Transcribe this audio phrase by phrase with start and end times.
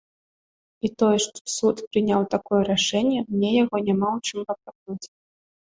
[0.87, 5.07] І тое, што суд прыняў такое рашэнне, мне яго няма ў чым папракнуць.